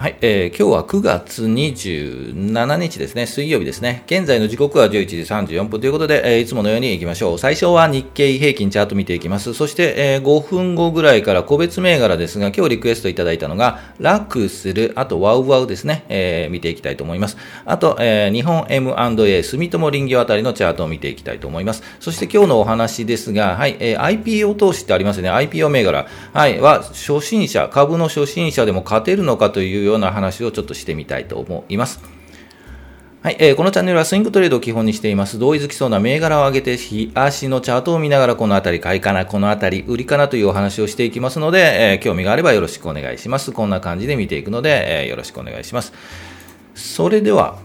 [0.00, 4.02] はい、えー、今日は9月27日ですね、水曜日ですね。
[4.06, 7.38] 現在の時刻は11時34分ということで、えー、いつものように行きましょう。
[7.38, 9.52] 最初は日経平均チャート見ていきます。
[9.52, 17.36] そして、えー、5分後ぐらいから個別銘柄ですが、今日リクエストいただいたのが、楽する、あとワウワウですね、えー、見ていきたいと思います。
[17.66, 21.82] あと、えー、日本 M&A、住友林業あたりのチャートを見ていきたいと思います。
[22.00, 25.30] そして今日のお話ですが、はい、えー、IPO 投資ってありますよね。
[25.30, 32.00] IPO 銘柄、はい、は初心者、株の初心者でも勝てるのかというような話をちょっとしてみたいと思います。
[33.22, 35.38] はい、えー、このチャンネルはスイングトレードを基本にしています。
[35.38, 43.52] 同意づきそうな銘柄を上げて、日足のチャートを見ながら、このあたり買いかな、このあたり売りかなというお話をしていきますので、えー、興味があればよろしくお願いします。
[43.52, 45.92] こんな感じで見ていくので、えー、よろしくお願いします。
[46.74, 47.58] それでは、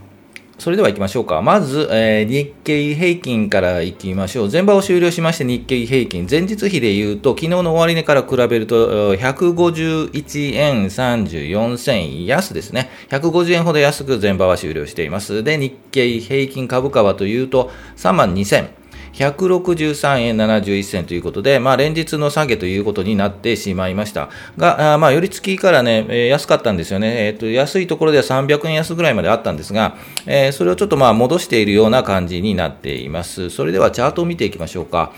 [0.57, 1.41] それでは行きましょうか。
[1.41, 4.49] まず、えー、日経平均から行きましょう。
[4.49, 12.89] 前場を終了しまして日経平均、前日比で言うと、昨日の終値から比べると、151円34銭安ですね。
[13.09, 15.43] 150円ほど安く前場は終了しています。
[15.43, 18.84] で、日経平均株価はというと、3万2000。
[19.15, 33.49] 163円71銭ということで、まあ、連日の下げということになってしまいましたが、あまあ、寄り付きからね、安かったんですよね、えーと、安いところでは300円安ぐらいまであったんですが、えー、それをちょっとまあ戻しているような感じになっています。
[33.49, 35.13] それではチャートを見ていきましょうか。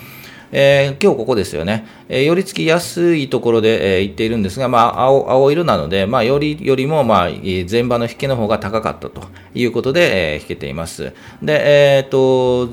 [0.52, 9.24] えー、今日ここですよね、えー、寄り付きやすいところで、えー、言っているんですが、まあ、青青色なので、まあ、よりよりも、まあ、前場の引けの方が高かったと
[9.54, 11.14] いうことで、えー、引けています。
[11.42, 12.70] で、えっ、と、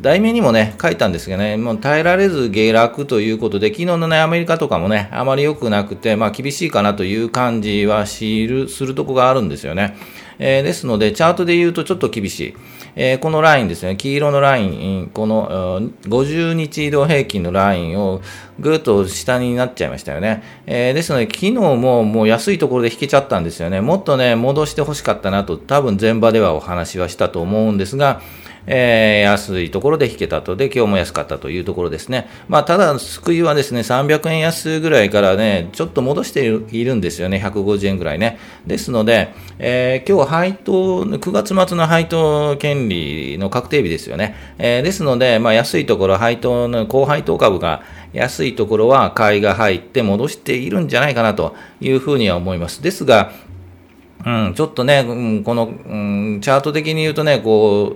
[0.00, 9.96] 題名にもね、書いたんですけどね、もう耐えられず下落ということで、昨日のね、アメリカとかもね、あまり良くなくて、まあ厳しいかなという感じは知る、するとこがあるんですよね。
[10.38, 12.54] えー、ですので、チャートで言うとちょっと厳しい。
[12.96, 18.20] えー、このラインですね、黄色のライン、この50日移動平均のラインを
[18.58, 20.42] ぐっと下になっちゃいましたよね。
[20.66, 23.80] えー、ですので、昨日ももう安いところで引けちゃったんですよね。
[23.80, 28.20] もっとね、戻してほしかったなと、多分前場ではお話はしたと思うんですが、
[28.66, 32.28] えー、安いところで引けたとで、今日も安かったというところですね。
[32.48, 38.38] まあ、ただ、救いはですね、300円安ぐらいからね、ちょっと戻しているんですよね、150円ぐらいね。
[38.66, 44.34] ですので、えー、今日配当、9月末の配当権利の確定日ですよね。
[44.58, 47.82] えー、ですので、まあ、安いところ、配当の高配当株が
[48.14, 52.82] 安いところは買いが入って戻しているんじゃないかなというふうには思います。
[52.82, 53.32] ですが、
[54.24, 57.94] うん、ちょっとね、この、うん、チャート的に言うとね、こ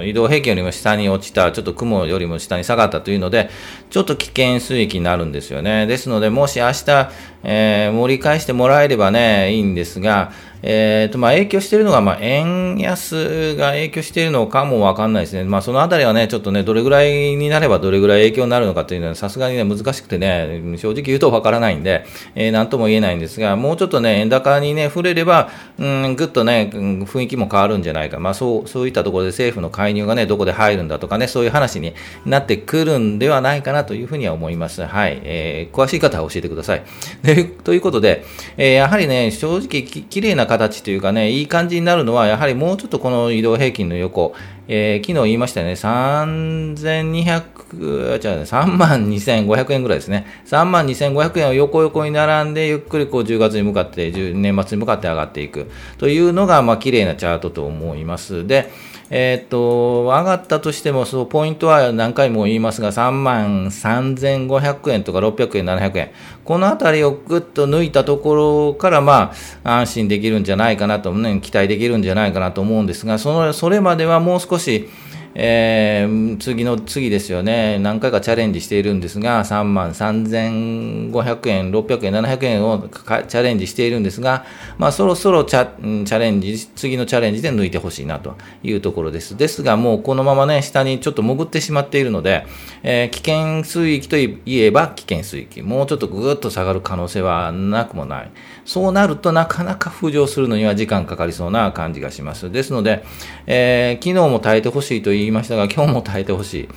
[0.00, 3.48] う、移動平均よりも下に落ちた、ちょっと雲よりも下に下がったというので、
[3.88, 5.86] ちょっと危険水域になるんですよね。
[5.86, 7.10] ですので、もし明日、
[7.44, 10.32] えー、盛り返してもらえればね、いいんですが、
[10.62, 22.04] えーとまあ、影響しているのが、まあ、円安が影響しているのかもわかんないですね、まあ、そのあたりはね、ちょっとね、どれぐらいになればどれぐらい影響になるのかというのは、さすがにね、難しくてね、正直言うとわからないんで、
[22.36, 31.92] えー、なんとも言えないんですが、もうちょっとね、円高にね、触れれば、うん、ぐっとね、雰囲気も変わるんじゃないか、まあ、そうそういったところで政府の介入がね、どこで入るんだとかね、そういう話に
[32.24, 34.86] なってくるんではないかなというふうには思います。
[34.86, 35.20] はい。
[35.24, 36.84] えー、詳しい方は教えてください。
[37.22, 37.31] で
[37.64, 38.24] ということで、
[38.56, 44.34] えー、やはりね、正直き、綺麗な形というかね、いい感じになるのは、やはりもうちょっとこの移動平均の横、
[44.68, 50.26] えー、昨日言いましたよね、3200、じゃあ、ね、3万2500円ぐらいですね。
[50.46, 58.46] 3万2500円を横横に並んで、ゆっくりこう10月に向かって、年末に向かって上がっていくというのが、まあ、綺麗なチャートと思います。
[58.46, 58.70] で、
[59.14, 66.10] えー、っと、上がったとしても、そのポイントは何回も言いますが、3万3500円とか600円、700円。
[66.46, 69.34] このあたりをぐっと抜いたところから、ま
[69.64, 74.88] あ、安心できるんじゃないかなと、ね、期待できるんじゃないかなと思うんですが、その、それまではもう少し、
[75.34, 84.44] えー、次の次ですよね、何回かチャレンジしているんですが、3万3500円、600円、700円をチャレンジしているんですが、
[84.78, 89.36] まあ、そろそろチャチャレンジ、次のチャレンジで抜いてほしいなというところです。
[89.36, 92.46] ですが、もうこのままね、下にちょっと潜ってしまっているので、
[92.82, 98.30] えー、危険水域といえば危険水域、もうちょっとぐーっと下がる可能性はなくもない。
[98.64, 102.50] そうなるとなかなか浮上するのには時間かかりそうな感じがします。
[102.50, 103.04] ですので、
[103.46, 106.68] えー、昨日も耐えてほしいと言いましたが、今日も耐えてほし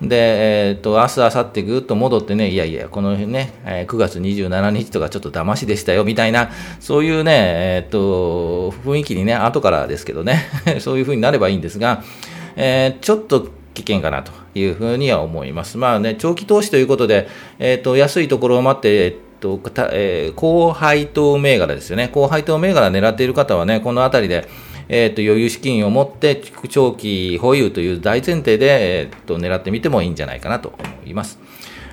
[0.00, 0.08] い。
[0.08, 6.50] で、えっ、ー、と、明日、明後日ぐっと戻ってね、いやいや、この辺ね、え9月27日とかちょっと騙しでしたよ、みたいな、
[6.80, 10.46] そういうね、えっ、と、雰囲気にね、後からですけどね、
[10.78, 12.02] そういう風になればいいんですが、
[12.56, 15.78] えー、ちょっと危険かなというふうには思います。
[15.78, 17.28] まあね、長期投資ということで、
[17.58, 19.60] えっ、と、安いところを待って、と
[19.92, 22.10] えー、高配当銘柄ですよね。
[22.12, 24.48] 高配当銘柄狙っている方はね、このあたりで、
[24.88, 31.38] えーと、余裕資金を持って長期保有という大前提で、えーと、狙ってみてもいいんじゃないかなと思います。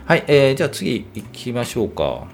[0.06, 2.27] はい、えー、じゃあ次行きましょうか。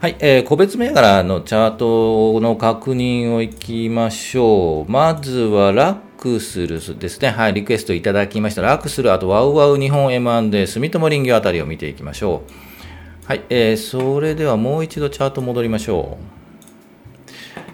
[0.00, 4.90] はい、えー、個別銘柄のチャートの確認をいきましょう。
[4.90, 7.28] まずはラックスルスですね。
[7.28, 8.62] はい、リクエストいただきました。
[8.62, 13.26] ラックスル、あとワウワウ日本 M&A、住友林業あたりを見ていきましょう。
[13.26, 16.39] はい、えー、それではもう一度チャート戻りましょう。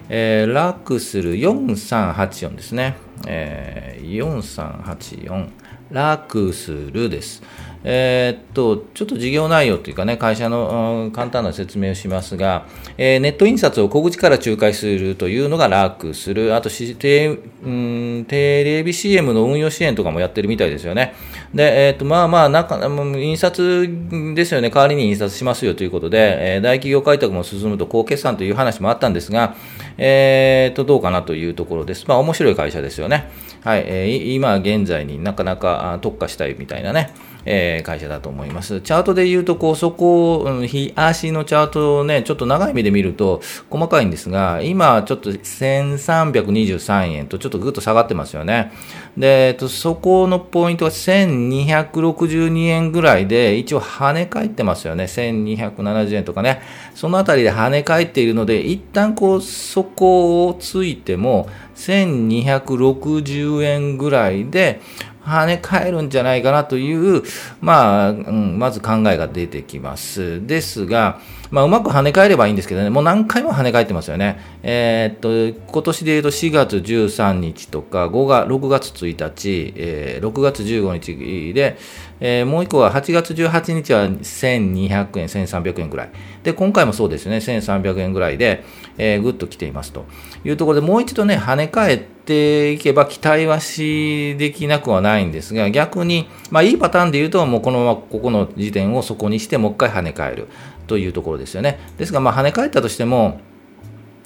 [0.09, 2.97] えー、ラックスル4384ですね。
[3.27, 5.49] えー、4384。
[5.91, 7.41] ラクスルです。
[7.83, 12.65] えー、っと、ちょっと事業内容というかね、会社の、うん、簡単な説明をしますが、
[12.97, 16.55] えー、ネット印刷を小口から仲介するというのが楽する。
[16.55, 21.13] あとテ、うん、テレビ CM の運用支援とかもやってるみたいですよね。
[21.53, 22.77] で、えー、っと、まあまあ、なんか、
[23.17, 23.89] 印刷
[24.35, 24.69] ですよね。
[24.69, 29.55] 代わりに印刷しますよということで、えー、大企業開拓も進むと高決算という話もあったんですが、
[29.97, 32.05] えー、と、どうかなというところです。
[32.07, 33.29] まあ、面白い会社ですよね。
[33.63, 37.13] はい、えー、今現在になかなか特化したいみたいなね。
[37.49, 38.81] え、会社だと思います。
[38.81, 48.73] チャートで言うと、こう、そこ、うん、日足のチャートをね、ちょっと長い目で見ると細かいんですが、今ちょっと1323円とちょっとぐっと下がってますよね。
[49.15, 55.05] で、えっと、そこのポイントは1262円ぐらいで、一応跳ね返ってますよね。
[55.05, 56.61] 1270円とかね。
[56.95, 64.81] そのあたりで跳ね返っているので、一旦こう、そこをついても、1260円ぐらいで、
[65.27, 67.21] 跳ね返るんじゃないかなという、
[67.59, 70.45] まあ、うん、まず考えが出てきます。
[70.47, 71.19] ですが、
[71.51, 74.39] まあ、うまく跳ね返ればいいんですけどね、もう何回も跳ね返ってますよね。
[74.63, 75.19] えー、っ
[75.53, 81.77] と、今年で言うと4月13日とか、5月、6月1日、えー、6月15日で、
[82.19, 86.09] えー、もう一個は8月18日は1200円、1300円ぐらい。
[86.43, 88.63] で、今回もそうですよね、1300円ぐらいで、
[88.97, 90.05] えー、ぐっと来ていますと
[90.43, 100.47] いうところで、もう一度ね、跳ね返ってていけば期待はしできなくはないんですが、逆に、まあいいパターンで言うと、もうこのままここの時点をそこにして、もう一回跳ね返る
[100.85, 101.79] というところですよね。
[101.97, 103.39] ですが、まあ跳ね返ったとしても、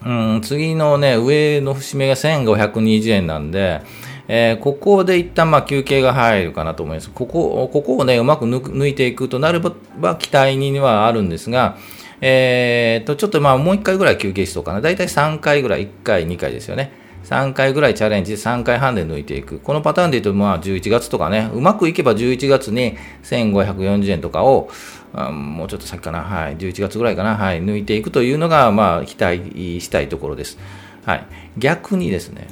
[0.03, 3.81] うん、次のね、上の節目が1520円なんで、
[4.27, 7.09] えー、ここで一旦まあ休憩が入るかなと思います。
[7.11, 11.77] ここ、ここをね、うまく抜いていくとなれば期待にはあるんですが、
[12.21, 14.81] えー、と、ちょっとまあもう1回ぐらい休憩しそうかな。
[14.81, 17.00] だいたい3回ぐらい、1回、2回ですよね。
[17.23, 19.59] 3回ぐらいチャレンジで3回半で抜いていく。
[19.59, 24.69] このパターンで言うと、まあ11月とかね、うまくいけば11月に1540円とかを、
[25.13, 30.57] もうちょっと先かな、はい、11月ぐらいかな、はい、抜いていくというのが、まあ期待したいところです。
[31.05, 31.25] はい。
[31.57, 32.47] 逆にですね、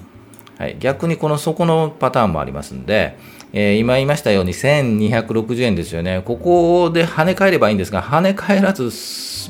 [0.57, 3.17] はい、逆にこの底のパターンもありますんで、
[3.53, 6.21] えー、今言いましたように1260円ですよね。
[6.23, 8.91] ここで跳ね返ればいいんですが、跳ね返らず、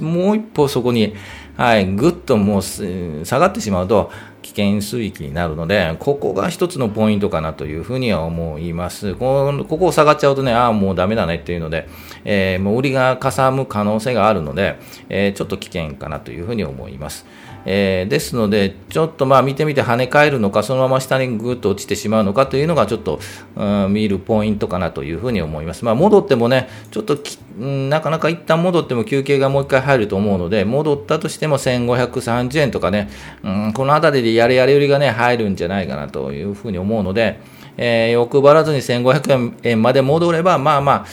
[0.01, 1.15] もう一歩そこに、
[1.57, 4.11] はい、ぐっともう下がってしまうと、
[4.59, 9.15] 険水域になるので、ここが一つのポイントかなというふうには思います。
[9.15, 11.87] こここを下がっちゃうとね、ああ、もうダメだねっていうので、
[12.25, 14.77] えー、もう売りがかさむ可能性があるので、
[15.09, 17.25] えー、ちょっと危険かなというふうに思います。
[17.65, 23.19] えー、ですので、ちょっとまあ見てみて跳ね返るのか、そのまま下にぐっと落ちてしまうのかというのが、ちょっと、
[23.55, 25.85] うん、見るポイントかなというふうに思います。
[25.85, 27.17] まあ、戻ってもね、ちょっと、
[27.57, 33.09] なかなか一旦戻っても休憩がもう一回入ると思うので、戻ったとしても1530円とかね、
[33.43, 37.39] うん、この辺りでやれやれ売りがね、入るんじゃないかなというふうに思うので、
[37.77, 41.05] えー、欲張らずに1500円まで戻れば、まあまあ、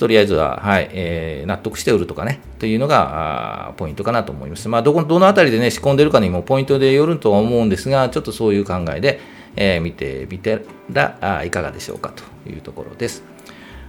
[0.00, 4.66] とりあえずは、はい、えー、納得して売るとかね、というのが、ポイントかなと思います。
[4.66, 9.20] まあ、どこ、どのあたりでね、仕込んでるかにもポイントでよるとは思うんですが、ちょっとそういう考えで、
[9.56, 13.22] えー、見てみてら、いかがでしょうかというところです。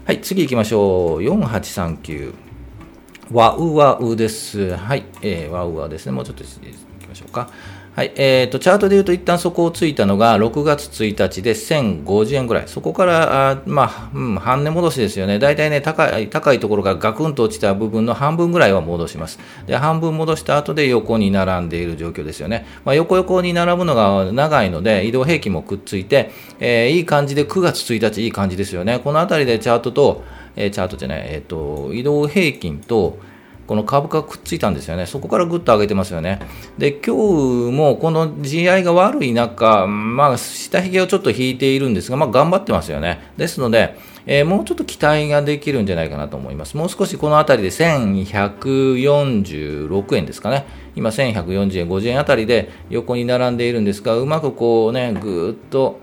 [0.03, 1.21] はい、次行きましょう。
[1.21, 2.33] 4839。
[3.31, 4.75] ワウワウです。
[4.75, 6.11] はい、えー、ワウワウですね。
[6.11, 6.49] もうちょっと行
[6.99, 7.49] きましょうか。
[7.93, 19.39] はい、えーと、チャートで言うと、一旦そこをついたのが6月1日で1050円ぐらい、そこからあ、まあ、うん、半値戻しですよね、大体ね高い、高いところがガクンと落ちた部分の半分ぐらいは戻します。
[19.67, 22.65] で半分戻した後で横に並んでいる状況ですよね。
[22.85, 26.31] まあ、横横に並ぶのが長いので、移動平均もくっついて、
[26.61, 29.01] えー、いい感じで9月1日、いい感じですよね。
[29.03, 30.23] この辺りでチャートと、
[30.55, 33.19] えー、チャートじゃない、えーと移動平均と、
[33.71, 35.05] この株価くっついたんですよね。
[35.05, 36.41] そこからぐっと上げてますよね。
[36.77, 43.31] で、今日もこの GI が悪い中、まあ、下髭をちょっと引いているんですが、まあ、頑張ってますよね。
[43.37, 46.75] ですので、えー、もうちょっと期待ができるんじゃないかなと思います。
[46.75, 50.65] もう少しこの辺りで1146円ですかね。
[50.97, 56.01] 今1140円、50円あたりで横に並んでいるんですが、うまくこうね、ぐーっと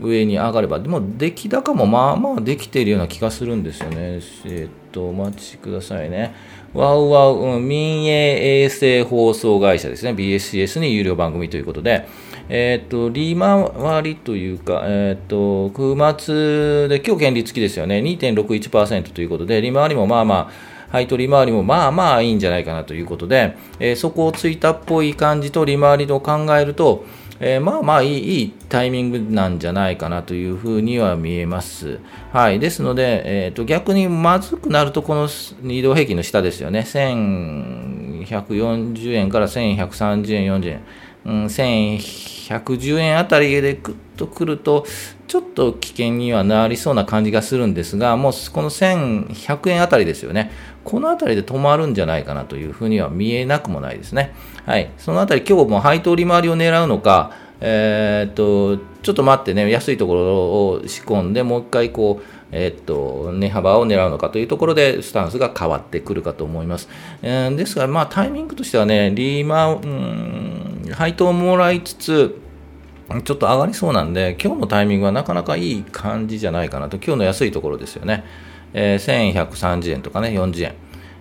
[0.00, 4.20] 上に上がれば、でも出来高もまあまあできているような気がするんですよね。
[4.44, 6.34] えっと、お待ちくださいね。
[6.78, 10.12] ワウワウ、うん、民営衛星放送会社ですね。
[10.12, 12.06] BSCS に有料番組ということで、
[12.48, 17.98] えっと、利回りというか、えっと、9末で、今日権利付きですよね。
[17.98, 20.50] 2.61%ということで、利回りもまあまあ、
[20.92, 27.04] 配当利回りもまあまあいいんじゃないかなということで、えー、そこをついたっぽい感じと利回りを考えると、
[27.40, 32.00] えー、まあまあいいいいタイミングなんじゃないかなというふうには見えます。
[32.32, 32.58] はい。
[32.58, 35.28] ですので、えー、と逆にまずくなると、この
[35.62, 36.80] 移動平均の下ですよね。
[36.80, 40.80] 1140円から1130円、40円。
[41.24, 43.80] うん、1110円あたりで
[44.18, 44.84] とくると、
[45.26, 50.50] ちょっと危険にはなりそうな感じがするんですが、もうこの1100円あたりですよね。
[50.84, 54.34] このあたりで止まるんじゃないかなというふうには見えなくもないですね。
[54.66, 54.90] はい。
[54.98, 66.88] そのあたり今日も配当利回りを狙うのか、えー、っと、ちょっと待ってね、安いところを仕込んで、もう一回こう、えっと、値幅を狙うのかというところで、スタンスが変わってくるかと思います。
[67.22, 72.38] えー、ですが、まあ、タイミングとしてはね、リーマン、うん、配当をもらいつつ、
[73.08, 78.24] ちょっと上がりそうなんで、今日のタイミングはなかなかいい感じじゃないかなと、今日の安いところですよね。
[78.74, 80.74] えー、1130円とかね、40円。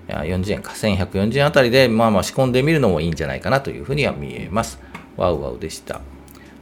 [0.10, 4.80] いや40円か、1140円あたりで、まあまあ仕込んでみるのもいいんじゃないかなというふうには見えます。
[5.16, 6.02] ワウワウでした。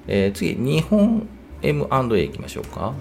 [0.07, 1.27] えー、次、日本
[1.61, 2.93] M&A いきましょうか。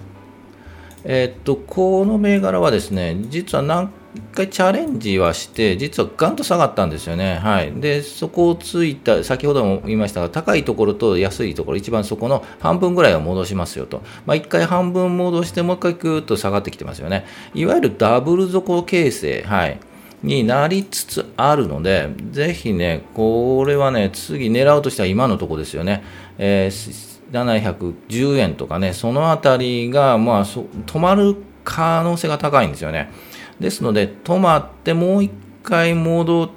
[1.03, 3.91] えー、っと、この銘柄はですね、実は何
[4.33, 7.35] 回チャレンジはして、実はガンと下がったんですよね。
[7.35, 7.71] はい。
[7.73, 14.01] で、そこをついた、先ほども言いましたが、高いところと安いところ、一番そこの半分ぐらいは戻しますよと。
[14.25, 17.25] まあ、一回半分戻して、もう一回ぐーっと下がってきてますよね。
[17.53, 19.43] いわゆるダブル底形成。
[19.43, 19.79] はい。
[20.23, 26.03] になりつつあるので、ぜひね、これはね、次狙うとしては今のところですよね。
[26.37, 33.11] えー710円とかね、そのあたりが、まあ、止まる可能性が高いんですよね。
[33.59, 35.31] ですので、止まってもう一
[35.63, 36.51] 回戻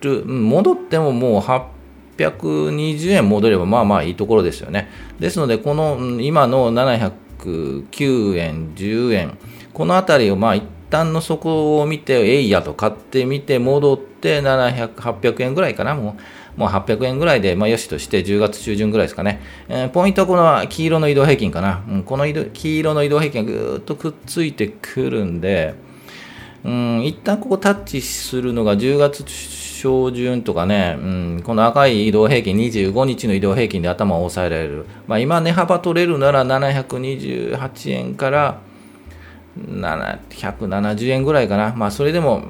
[0.00, 4.88] る、戻ってももう820円戻ればまあまあいいところですよね。
[5.18, 9.38] ですので、この今の709円、10円、
[9.72, 16.20] このあたりをまあ一旦の底を見て、えいやと買ってみて、戻って700、800円ぐらいかな、もう。
[16.56, 19.42] もう800円ぐらいで、まあ、よしとして10月中旬ぐらいですかね。
[19.68, 21.84] えー、ポイントはこの黄色の移動平均かな。
[21.88, 25.74] うん、この黄色の移動平均がぐーっとくっついてくるんで、
[26.66, 29.24] うん、一旦ここタッチするのが10月
[29.80, 31.04] 上旬とかね、う
[31.38, 34.84] ん、この赤い移動平均、25日の移動平均で頭を押さえられる。
[35.06, 38.58] まあ、今、値幅取れるなら728円から
[39.56, 41.72] 170円ぐらいかな。
[41.76, 42.42] まあ、それでも、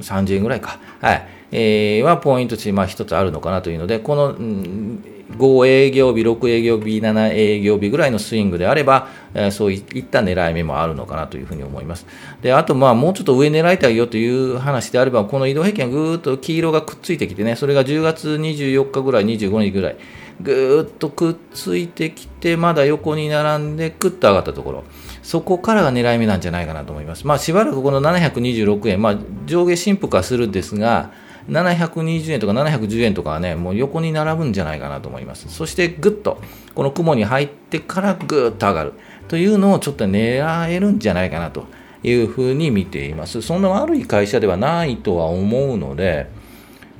[0.00, 0.78] 30円ぐらいか。
[1.00, 1.26] はい。
[1.50, 5.04] えー、はポイント値、まあ、一つあるのかなというので、この、うん
[5.38, 12.06] 5営業日、6営業日、7営業日ぐらいのスイングであれば、え、そういった狙い目もあるのかなというふうに思います。
[12.42, 19.96] で、あと、まあ、もうちょっと上狙いたいよという話であれば、この移動平均がぐーっと黄色がくっついてきてね、それが10月24日ぐらい、25日ぐらい、
[20.40, 24.84] ぐーっとくっついてきて、まだ横に並んで、くっと上がったところ。
[25.22, 27.26] そこからが狙い目なんじゃないかなと思います。
[27.26, 31.10] まあ、しばらくこの726円、まあ、上下振幅はするんですが、
[31.48, 35.48] 720円とか710円とかはね、もう横に並ぶんじゃないかなと思います。
[35.48, 36.40] そしてぐっと、
[36.74, 38.92] この雲に入ってからぐっと上がる
[39.28, 41.66] というのをちょっと狙えるんじゃないかなと
[42.02, 43.42] いうふうに見ています。
[43.42, 46.28] そんな悪い会社ではないとは思うので、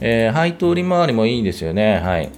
[0.00, 2.00] えー、配当利回りもいいですよね。
[2.00, 2.30] はい。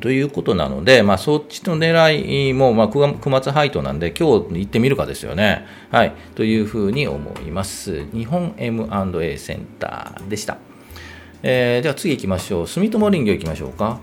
[0.00, 5.64] ということなので、まあ、そっちの狙いも、まあ、9月配当なんで、今日行ってみるかですよね。
[5.90, 6.12] はい。
[6.34, 8.04] というふうに思います。
[8.12, 10.58] 日本 M&A センターでした。
[11.42, 12.66] えー、では次行きましょう。
[12.66, 14.00] 住友林業行きましょうか。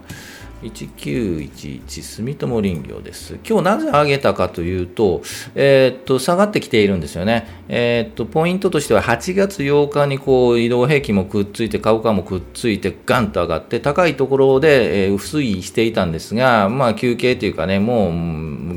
[0.63, 3.37] 1911住友林業です。
[3.47, 5.21] 今日なぜ上げたかというと、
[5.55, 7.47] えー、っと、下がってきているんですよね。
[7.67, 18.11] えー、っと、ポイントとしては8月8日にこう移動平均もくっついて、株価もくっついて、ガンと上がって、高いところで、えー、推移していたんですが、まあ休憩というかね、も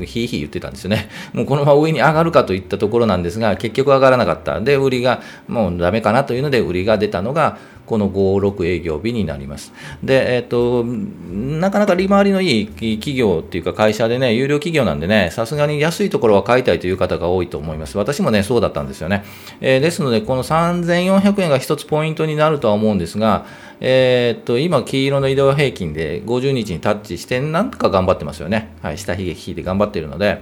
[0.01, 1.09] う、ひいひい言ってたんですよね。
[1.33, 4.59] もうこのまま上に上がるかといったところなんですが、結局上がらなかった。
[4.59, 9.73] で、売りがもうダメかなというので、売りが出たのが、この5、6営業日になります。
[10.03, 17.97] で、えっ、と、なかなか利回りのいい企業っていうか会社でね、有料企業なんでね、さすがに安いところは買いたいという方が多いと思います。
[17.97, 19.23] 私もね、そうだったんですよね。
[19.61, 23.45] えー、ですので、この3400円が一つポイントになるとは思うんですが、
[23.79, 28.75] えー、っと、今、黄色の移動平均で50日にタッチして、なんとか頑張ってますよね。
[28.81, 30.41] はい、下髭引いて頑張っているので、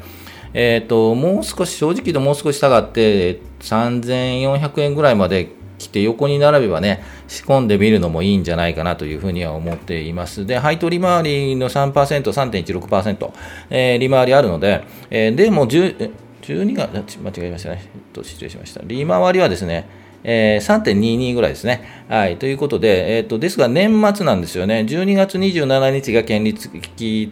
[0.53, 10.45] えー、っと、もう少し、正直言うともう少し下がって、3400円ぐらいまで来て横に並べばね、仕込んでみるのもいいんじゃないかなというふうには思っています。
[10.45, 13.33] で、配当利回りの3%、3.16%、
[13.69, 17.83] えー、利回りあるので、えー、でも10、12月、間違えましたね。
[18.13, 18.81] と、失礼しました。
[18.83, 19.87] 利回りはですね、
[20.23, 22.05] えー、3.22ぐらいですね。
[22.09, 22.37] はい。
[22.37, 24.85] ということで、えっ、と、ですが年末なんですよね。
[24.87, 26.55] 12月27日が権利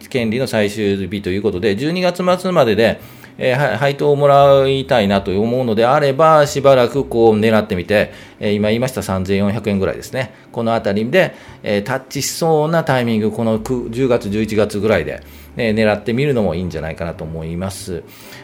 [0.08, 3.00] 権利の最終日ということで、12月末までで、
[3.38, 10.34] えー、配当をもらいたいなと思うのであれば、しばらくこう狙ってみて、えー、今言いました3400円ぐらいですね。
[10.52, 15.22] このあたりで、えー、タッチしそうなタイミング、この10月、11月ぐらいで、
[15.56, 18.02] えー、狙ってみるのもいいんじゃないかなと思います。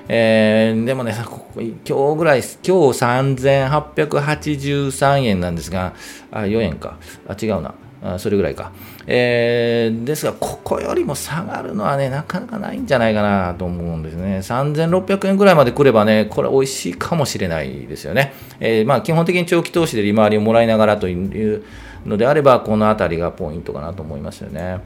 [0.08, 5.94] えー、でもね、今日ぐらい、今日3883円なんですが、
[6.30, 6.98] あ、4円か。
[7.28, 7.74] あ、違うな。
[8.02, 8.72] あそれぐらいか。
[9.06, 14.38] えー、ですが、ここよりも下がるのはね、なかなかないんじゃないかなと思うんですね。
[14.38, 18.32] 3600円ぐらいまで来ればね、これ美味しいかもしれないですよね。
[18.58, 21.62] えー、まあ、基本的に長期投資で利回りをもらいながらという
[22.06, 24.80] のであれば、このあたりがポイントかなと思いますよね。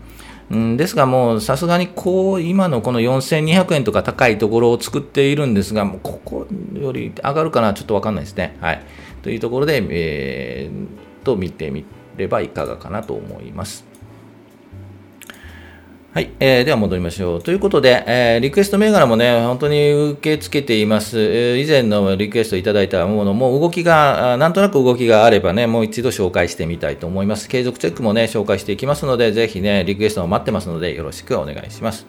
[0.50, 8.56] うん、ですが、もうさすがにこう今のこの4200円とか高いところを作っているんですが、もうここより上がるかな、ちょっと分かんないですね。
[8.61, 8.83] はい、
[9.23, 13.94] というところで、えー、と見てみてればいかがかなと思います。
[16.14, 17.42] はい、えー、では戻りましょう。
[17.42, 21.18] ということで、えー、リクエスト銘柄もね、本当に受け付けています。
[21.18, 27.49] えー、以前のリクエストいただいたものも動きが、なんとなく動きがあればね、もう一度紹介してみたいと思います。
[27.49, 32.06] 継続チェックもね、紹介していきますので、ぜひね、リクエストを待ってますので、よろしくお願いします。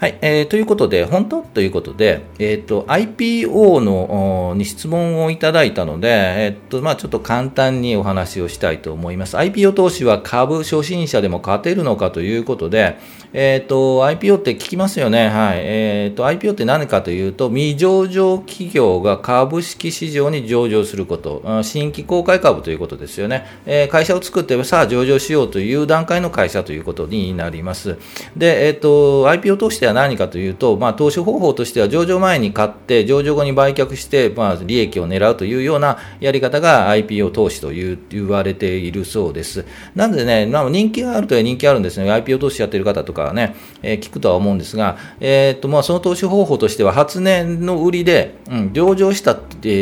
[0.00, 1.42] はい、えー、ということで、本当？
[1.42, 9.36] ということで、えーと、IPO のに質問をいただいたので、えーとまあ、ちょっと簡単にお話をしたいと思います。
[9.36, 12.98] IPO 投資は株初心者でも勝てるのかということで、
[13.32, 27.96] えーと、IPO って聞きますよね、はいえーと、IPO って何かというと、未上場企業が株式市場に上場すること、新規公開株ということですよね、え、会社を作って、さあ上場しようという段階の会社ということになります。
[28.36, 39.66] で、えーと、IPO 投資では何かというと、まあ、投資方法としては上場前に買って、上場後に売却して、まあ、利益を狙うというようなやり方が IPO 投資という言われているそうです。
[39.94, 42.10] なんでね、まあ、人気があるとは人気あるんですね。
[42.10, 49.34] IPO 投資やってる方とかね、えー、聞くとは思うんですが、えー、とまあ、その投資方法としては、初年の売りで、うん、上場した、え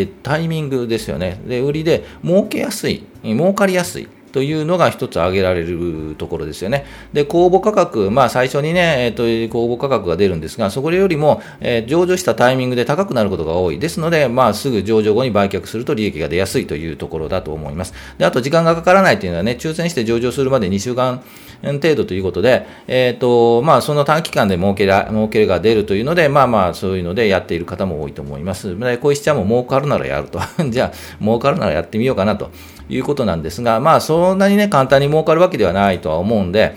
[0.03, 1.41] ー、タイミングですよね。
[1.47, 4.09] で、売りで儲けやすい、儲かりやすい。
[4.33, 6.85] というのが一つ挙げられるところですよね。
[7.13, 13.79] で、公募価格、まあ最初にね、えっ、ー、と、公募価格が出るんですが、そこよりも、えー、上場したタイミングで高くなることが多い。
[13.79, 17.95] ですので、まあすぐ上場後に売却すると利益が出やすいというところだと思います。
[18.19, 21.23] で、あと時間がかからないというのはね、抽選して上場するまで2週間
[21.63, 28.79] 程度ということで、えっ、ー、と、まあその短期間で儲けら、儲けが出るというので、まあまあそういうのでやっている方も多いと思います。
[28.79, 30.41] で、小石ちゃんも儲かるならやると。
[30.71, 32.51] じゃあ、儲かるならやってみようかなと
[32.93, 36.77] いうことなんですが、まあそんなにね、簡単に儲かるわけではないとは思うんで、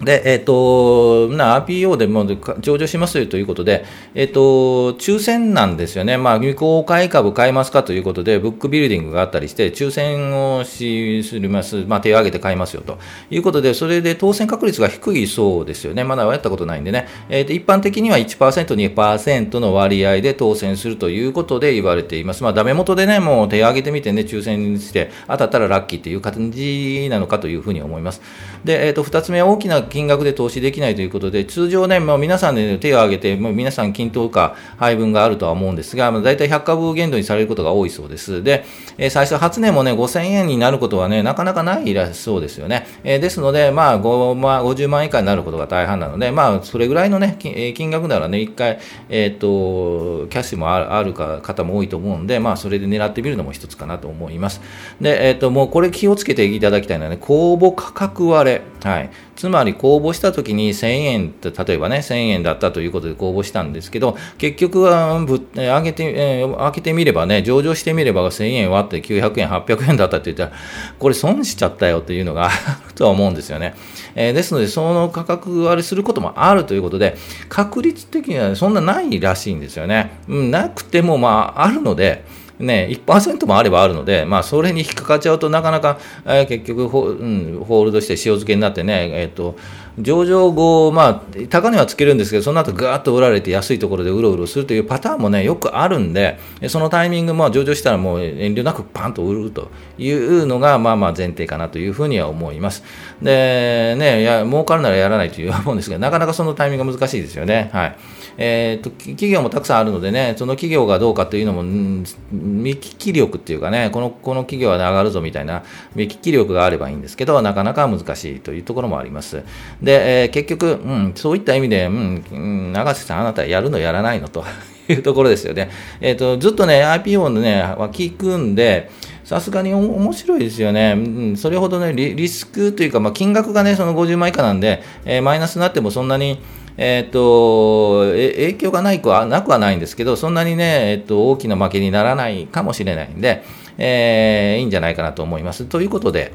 [0.00, 2.24] で、えっ、ー、と、な、RPO でも
[2.60, 3.84] 上場しますよということで、
[4.14, 6.16] えっ、ー、と、抽選なんですよね。
[6.16, 12.98] まあ、未公開株買いますかということで、ブックビルディングがあったりして、抽選をします、まあ、手を挙げて買いますよと
[13.30, 16.04] いうことで、それで当選確率が低いそうですよね。
[16.04, 17.08] まだやったことないんでね。
[17.28, 22.44] えっ、ー、と、一般的には1%、2%の割合で当選するということで言われています。
[22.44, 28.22] まあ、ダメ元でね、もう手を挙げてみてね、抽選して当たったらラッキーっていう感じなのかというふうに思います。
[28.64, 38.42] で、えっ、と、二つ目大きな金額で投資できないということで、通常ね、まあ、皆さんで、手を挙げて、まあ、皆さん均等か配分があるとは思うんですが、まあ、大体100株限度にされることが多いそうです。
[38.42, 38.64] で、
[38.96, 42.86] えー、最初初年もね、5000円になることはね、なかなかないらそうですよね。
[43.04, 54.60] えー、ですので、まあ、5まあ、50万以下になることが大半なので、まあ、それぐらいのね、金額ならね、一回、えっ、ー、と、キャッシュもあるか方も多いと思うんで、まあ、それで狙ってみるのも一つかなと思います。
[55.00, 58.62] で、えっ、と、もうこれ気をつけていただきたいのはね、公募価格割れ。
[58.82, 59.10] はい。
[59.38, 70.60] つまり公募したときに1000円、例えばね、1000円だったということで公募したんですけど、結局はぶ、え上げて、えー、開けてみればね、上場してみれば1000円割って900円、800円だったって言ったら、
[70.98, 72.48] これ損しちゃったよというのがあ
[72.88, 73.76] るとは思うんですよね。
[74.16, 77.16] えー、ですので、その価格割れすることもあるということで、
[77.48, 80.18] 確率的にはそんなないらしいんですよね。
[80.26, 82.24] うん、なくても、まあ、あるので、
[82.58, 89.56] ね、1%もあればあるので、まあ、それに引っかかっちゃうとなかなか、えー、結局ホ、うん、ホールドして塩漬けになってね、えーと、
[89.98, 102.82] 上場後、まあ、高値はつけるんですけど、その後ぐーっと売られて安いところでうろうろするというパターンもね、よくあるんで、そのタイミング、まあ、上場したらもう遠慮なくパンと売るというのが、まあまあ前提かなというふうには思います。
[103.22, 107.70] で、ね、や儲かるならやらないという思うんですが、なかなかそのタイミングが難しいですよね。
[107.72, 107.96] はい。
[108.40, 115.64] えーと、企業もたくさんあるのでね、その企業がどうかというのも、見聞き力っていうかね、このこの企業は、上がるぞみたいな
[115.96, 119.42] 見聞き力があればいいんですけど、なかなか難しいというところもあります。
[119.82, 124.44] で、えー、結局、うん、そういった意味で、うん、永瀬さん、あなたやるのやらないのと
[124.88, 125.68] いうところですよね。
[126.00, 128.90] えっ、ー、と、ずっとね、IPO のね、は聞くんで、
[129.24, 130.94] さすがに面白いですよね。
[130.96, 136.38] うん、それほどねリ、リスクというか、まあ、金額がね、その50万以下なんで、えー、マイナスになってもそんなに、
[136.80, 143.42] えーと、影響がないくはなくはないんですけど、そんなにね、えーと、大きな負けにならないかもしれないんで、
[143.78, 145.64] えー、いいんじゃないかなと思います。
[145.64, 146.32] ということで、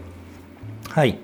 [0.89, 1.17] はい、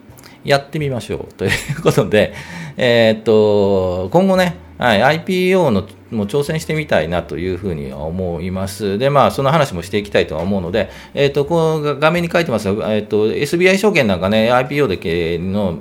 [0.45, 1.51] やってみましょうという
[1.83, 2.33] ことで、
[2.77, 8.97] えーと今後ね、はい、IPO のも挑戦してみたいなというふうに思います。
[8.97, 15.77] で、まあ、その話もしていきたいとは思うので、えっ、ー、と、この画面に書いてますえっ、ー、と、SBI 証券なんかね、IPO での、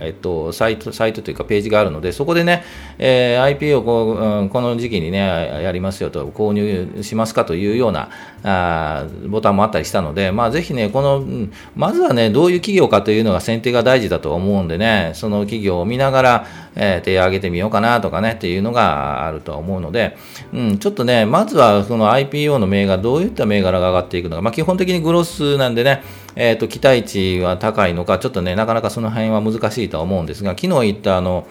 [0.00, 2.64] えっ、ー、と、サイト、サイトというかページがあるので、そこでね、
[2.98, 5.18] えー、IPO こう、うん、この時期にね、
[5.62, 8.10] やりますよと、購入しますかというような、
[8.44, 11.24] あボタンもあったりしたので、まあ、ぜひね、この、
[11.74, 20.16] まずはね、どういう企業かというのが選定が大事だと思うんでね、その企業を見ながら、えー、手を挙げてみようかなとかね、っていうのがあると思うので、
[20.52, 26.02] うん、ちょっとね、まずはその IPO の銘柄、どういった銘柄が上がっていくのか、まあ、基本的にグロスなんでね、
[26.34, 31.46] えーと、期待値は高いのか、ちょっとね、なかなかその辺は難しいとは思うんですが、昨日言ったあの、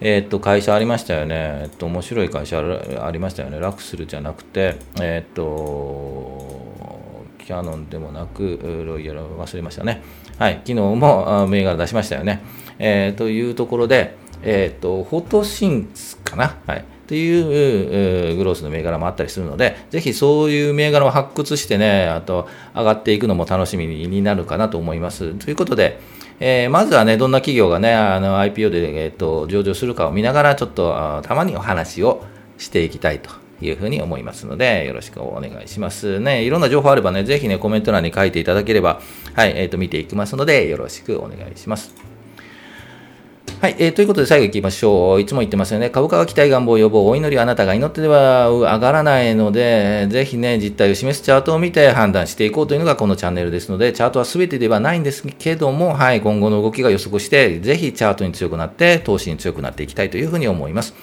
[0.00, 6.60] えーと、会社ありましたよね、えーと、面白い会社ありましたよね、ラクスルじゃなくて、えっ、と、
[7.38, 10.02] キャノンでもなく、ロイヤル忘れましたね。
[10.38, 12.42] はい、昨日も銘柄出しましたよね。
[12.78, 16.56] えー、というところで、えっ、ー、と、フォトシンスかな。
[16.66, 16.84] はい。
[17.10, 25.34] というグロースの銘柄もあったりするので、ぜひそういう銘柄を発掘してね、あと上がっていくのも楽しみになるかなと思います。
[25.34, 25.98] ということで、
[26.38, 32.22] えー、まずはね、どんな企業がね、あの IPO で、えーと、上場するかを見ながら、ちょっとたまにお話を
[32.58, 36.20] していきたいというふうに思いますので、よろしくお願いします。
[36.20, 39.00] ね、いろんな情報あればね、ぜひね、コメント欄に書いていただければ、
[39.34, 42.09] はい、えっ、ー、と、見ていきますので、よろしくお願いします。
[43.60, 45.20] はい、えー、ということで最後いきましょう。
[45.20, 45.90] いつも言ってますよね。
[45.90, 60.94] 株価は期待願望予防、お祈りあなたが祈ってでは上がらないので、ぜひね、実態を示すチャートを見て判断していこうというのがこのチャンネルですので、チャートは全てではないんですけども、はい、今後の動きが予測して、ぜひチャートに強くなって、投資に強くなっていきたいというふうに思います。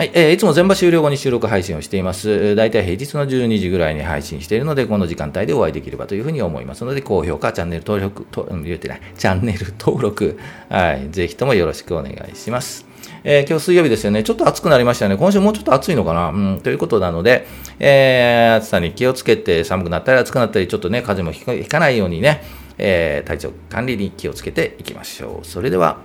[0.00, 2.54] はい、えー、いつも全場終了後に収録配信をしています。
[2.56, 10.38] 大体平日の12時ぐらいに配信しているので、この時間帯でお会いできればというふうに思いますので、高評価、チャンネル登録、と言ってない、 チャンネル登録、
[10.70, 12.86] はい、ぜひともよろしくお願いします。
[13.24, 14.22] えー、今日水曜日ですよね。
[14.22, 15.18] ちょっと暑くなりましたよね。
[15.18, 16.30] 今週もうちょっと暑いのかな？
[16.30, 17.46] うん、ということなので、
[17.78, 22.42] えー、暑さに気をつけて、寒くなったり暑くなったり、ちょっとね、風邪もひかないようにね、
[22.78, 25.46] えー、体調管理に気をつけていきましょう。
[25.46, 25.98] それでは、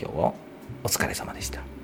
[0.00, 0.32] 今日は
[0.82, 1.77] お疲れ様でした。